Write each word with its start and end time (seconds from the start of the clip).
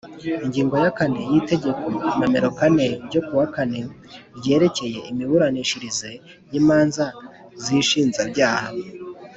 Ingingo 0.45 0.75
ya 0.83 0.91
kane 0.97 1.21
y 1.31 1.35
Itegeko 1.39 1.85
Nomero 2.17 2.49
kane 2.59 2.85
ryo 3.05 3.21
ku 3.27 3.33
wa 3.39 3.47
kane 3.55 3.79
ryerekeye 4.37 4.99
imiburanishirize 5.11 6.09
y 6.51 6.55
imanza 6.59 7.05
z 7.63 7.65
inshinjabyaha 7.77 8.67